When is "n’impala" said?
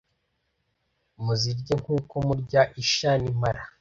3.21-3.61